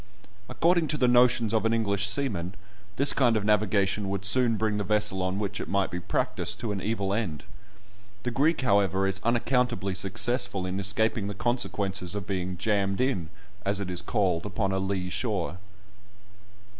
[0.49, 2.55] According to the notions of an English seaman,
[2.95, 6.59] this kind of navigation would soon bring the vessel on which it might be practised
[6.61, 7.43] to an evil end.
[8.23, 13.29] The Greek, however, is unaccountably successful in escaping the consequences of being "jammed in,"
[13.63, 15.59] as it is called, upon a lee shore.